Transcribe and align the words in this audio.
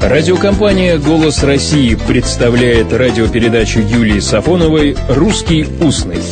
Радиокомпания 0.00 0.96
«Голос 0.96 1.42
России» 1.42 1.96
представляет 1.96 2.92
радиопередачу 2.92 3.80
Юлии 3.80 4.20
Сафоновой 4.20 4.96
«Русский 5.08 5.66
устный». 5.80 6.22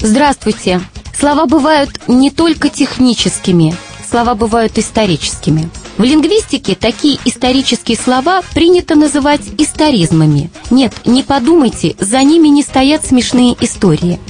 Здравствуйте. 0.00 0.82
Слова 1.18 1.46
бывают 1.46 1.90
не 2.08 2.30
только 2.30 2.68
техническими, 2.68 3.74
слова 4.08 4.34
бывают 4.34 4.76
историческими. 4.76 5.70
В 5.96 6.02
лингвистике 6.02 6.74
такие 6.74 7.18
исторические 7.24 7.96
слова 7.96 8.42
принято 8.52 8.96
называть 8.96 9.42
историзмами. 9.56 10.50
Нет, 10.70 10.92
не 11.06 11.22
подумайте, 11.22 11.96
за 11.98 12.22
ними 12.22 12.48
не 12.48 12.62
стоят 12.62 13.06
смешные 13.06 13.56
истории. 13.60 14.20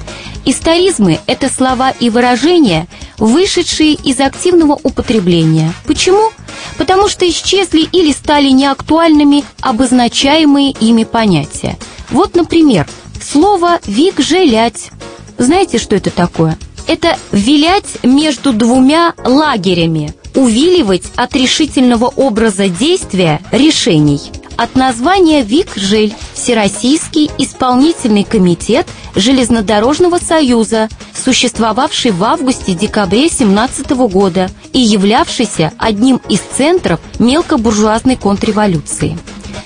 Историзмы– 0.44 1.18
это 1.26 1.48
слова 1.48 1.90
и 1.90 2.10
выражения, 2.10 2.86
вышедшие 3.18 3.94
из 3.94 4.20
активного 4.20 4.78
употребления. 4.82 5.72
Почему? 5.86 6.30
Потому 6.78 7.08
что 7.08 7.28
исчезли 7.28 7.82
или 7.92 8.12
стали 8.12 8.50
неактуальными 8.50 9.44
обозначаемые 9.60 10.72
ими 10.72 11.04
понятия. 11.04 11.78
Вот, 12.10 12.34
например, 12.34 12.88
слово 13.22 13.80
«вик-желять». 13.86 14.90
Знаете, 15.38 15.78
что 15.78 15.96
это 15.96 16.10
такое? 16.10 16.58
Это 16.86 17.16
«вилять 17.32 18.02
между 18.02 18.52
двумя 18.52 19.14
лагерями», 19.24 20.14
увиливать 20.34 21.04
от 21.16 21.34
решительного 21.34 22.06
образа 22.06 22.68
действия 22.68 23.40
решений. 23.52 24.20
От 24.56 24.76
названия 24.76 25.42
ВИК-ЖЕЛЬ– 25.42 26.14
Всероссийский 26.34 27.30
исполнительный 27.38 28.22
комитет 28.22 28.86
Железнодорожного 29.16 30.18
союза, 30.18 30.88
существовавший 31.12 32.12
в 32.12 32.22
августе-декабре 32.22 33.28
17 33.28 33.90
года 33.90 34.48
и 34.72 34.78
являвшийся 34.78 35.72
одним 35.78 36.20
из 36.28 36.40
центров 36.40 37.00
мелкобуржуазной 37.18 38.16
контрреволюции. 38.16 39.18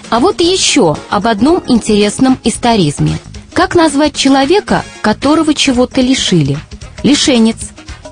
А 0.09 0.21
вот 0.21 0.41
еще 0.41 0.97
об 1.11 1.27
одном 1.27 1.63
интересном 1.67 2.39
историзме. 2.45 3.19
Как 3.53 3.75
назвать 3.75 4.15
человека, 4.15 4.85
которого 5.03 5.53
чего-то 5.53 6.01
лишили? 6.01 6.57
Лишенец. 7.03 7.57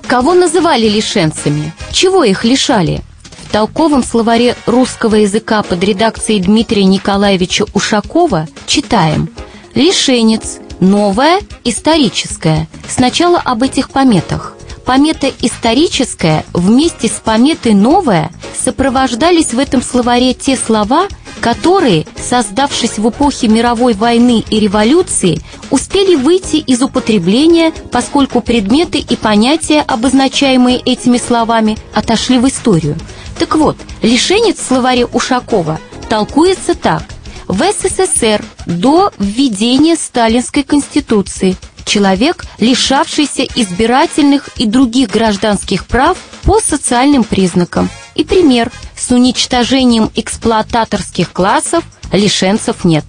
Кого 0.05 0.33
называли 0.35 0.87
лишенцами? 0.87 1.73
Чего 1.91 2.23
их 2.23 2.43
лишали? 2.43 3.01
В 3.47 3.49
толковом 3.49 4.03
словаре 4.03 4.57
русского 4.65 5.15
языка 5.15 5.63
под 5.63 5.81
редакцией 5.81 6.41
Дмитрия 6.41 6.83
Николаевича 6.83 7.65
Ушакова 7.73 8.45
читаем 8.67 9.29
«Лишенец, 9.73 10.57
новое, 10.81 11.39
историческое». 11.63 12.67
Сначала 12.89 13.39
об 13.39 13.63
этих 13.63 13.89
пометах. 13.89 14.53
Помета 14.85 15.31
«историческая» 15.41 16.43
вместе 16.53 17.07
с 17.07 17.21
пометой 17.23 17.73
«новая» 17.73 18.31
сопровождались 18.53 19.53
в 19.53 19.59
этом 19.59 19.81
словаре 19.81 20.33
те 20.33 20.57
слова, 20.57 21.07
которые, 21.39 22.05
создавшись 22.17 22.97
в 22.97 23.09
эпохе 23.09 23.47
мировой 23.47 23.93
войны 23.93 24.43
и 24.49 24.59
революции, 24.59 25.39
успели 25.71 26.15
выйти 26.15 26.57
из 26.57 26.81
употребления, 26.81 27.71
поскольку 27.91 28.41
предметы 28.41 28.97
и 28.97 29.15
понятия, 29.15 29.81
обозначаемые 29.87 30.79
этими 30.79 31.17
словами, 31.17 31.77
отошли 31.93 32.39
в 32.39 32.47
историю. 32.47 32.97
Так 33.39 33.55
вот, 33.55 33.77
лишенец 34.01 34.57
в 34.57 34.65
словаре 34.65 35.05
Ушакова 35.05 35.79
толкуется 36.09 36.75
так. 36.75 37.03
В 37.47 37.63
СССР 37.63 38.43
до 38.65 39.11
введения 39.19 39.95
Сталинской 39.95 40.63
Конституции 40.63 41.55
человек, 41.85 42.45
лишавшийся 42.59 43.43
избирательных 43.43 44.49
и 44.57 44.65
других 44.65 45.09
гражданских 45.09 45.85
прав 45.85 46.17
по 46.43 46.59
социальным 46.59 47.23
признакам. 47.23 47.89
И 48.15 48.23
пример– 48.23 48.71
с 48.97 49.11
уничтожением 49.11 50.09
эксплуататорских 50.15 51.31
классов 51.31 51.83
лишенцев 52.11 52.83
нет. 52.83 53.05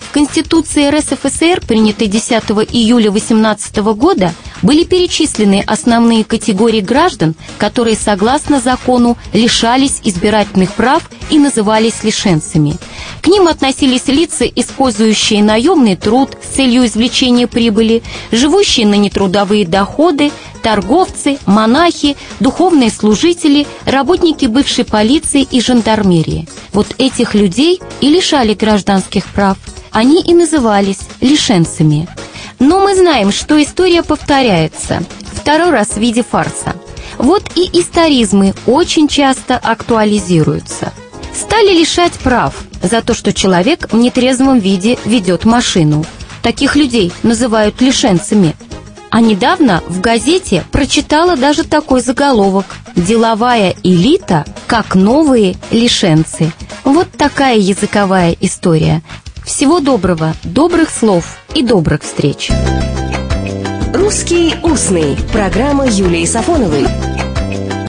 В 0.00 0.10
Конституции 0.10 0.88
РСФСР, 0.88 1.60
принятой 1.66 2.06
10 2.06 2.32
июля 2.72 3.10
18 3.10 3.76
года, 3.76 4.32
были 4.62 4.84
перечислены 4.84 5.62
основные 5.66 6.24
категории 6.24 6.80
граждан, 6.80 7.34
которые, 7.58 7.96
согласно 7.96 8.60
закону, 8.60 9.16
лишались 9.32 10.00
избирательных 10.04 10.72
прав 10.72 11.08
и 11.30 11.38
назывались 11.38 12.02
лишенцами. 12.02 12.76
К 13.20 13.28
ним 13.28 13.48
относились 13.48 14.06
лица, 14.06 14.44
использующие 14.44 15.42
наемный 15.42 15.96
труд 15.96 16.36
с 16.42 16.56
целью 16.56 16.86
извлечения 16.86 17.46
прибыли, 17.46 18.02
живущие 18.30 18.86
на 18.86 18.94
нетрудовые 18.94 19.66
доходы, 19.66 20.30
торговцы, 20.62 21.38
монахи, 21.46 22.16
духовные 22.40 22.90
служители, 22.90 23.66
работники 23.84 24.46
бывшей 24.46 24.84
полиции 24.84 25.46
и 25.48 25.60
жандармерии. 25.60 26.48
Вот 26.72 26.94
этих 26.98 27.34
людей 27.34 27.80
и 28.00 28.08
лишали 28.08 28.54
гражданских 28.54 29.26
прав. 29.26 29.56
Они 29.90 30.20
и 30.22 30.34
назывались 30.34 31.00
лишенцами. 31.20 32.08
Но 32.58 32.80
мы 32.80 32.94
знаем, 32.94 33.32
что 33.32 33.62
история 33.62 34.02
повторяется, 34.02 35.02
второй 35.32 35.70
раз 35.70 35.88
в 35.88 35.98
виде 35.98 36.22
фарса. 36.22 36.74
Вот 37.18 37.50
и 37.54 37.80
историзмы 37.80 38.54
очень 38.66 39.08
часто 39.08 39.56
актуализируются. 39.56 40.92
Стали 41.34 41.78
лишать 41.78 42.12
прав 42.14 42.54
за 42.82 43.02
то, 43.02 43.14
что 43.14 43.32
человек 43.32 43.92
в 43.92 43.96
нетрезвом 43.96 44.58
виде 44.58 44.98
ведет 45.04 45.44
машину. 45.44 46.04
Таких 46.42 46.76
людей 46.76 47.12
называют 47.22 47.80
лишенцами. 47.80 48.56
А 49.10 49.20
недавно 49.20 49.82
в 49.86 50.00
газете 50.00 50.64
прочитала 50.72 51.36
даже 51.36 51.64
такой 51.64 52.00
заголовок 52.00 52.66
«Деловая 52.94 53.74
элита 53.82 54.44
как 54.66 54.94
новые 54.94 55.56
лишенцы». 55.70 56.52
Вот 56.84 57.10
такая 57.12 57.58
языковая 57.58 58.36
история. 58.40 59.02
Всего 59.46 59.78
доброго, 59.78 60.34
добрых 60.42 60.90
слов 60.90 61.38
и 61.54 61.62
добрых 61.62 62.02
встреч. 62.02 62.50
«Русский 63.94 64.56
устный»– 64.64 65.16
программа 65.32 65.86
Юлии 65.86 66.24
Сафоновой. 66.24 67.15